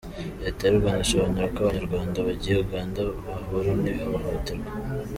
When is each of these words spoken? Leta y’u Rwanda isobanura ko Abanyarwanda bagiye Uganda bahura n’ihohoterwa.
Leta 0.43 0.63
y’u 0.65 0.79
Rwanda 0.79 1.03
isobanura 1.05 1.47
ko 1.55 1.59
Abanyarwanda 1.63 2.17
bagiye 2.27 2.55
Uganda 2.65 2.99
bahura 3.25 3.71
n’ihohoterwa. 3.81 4.69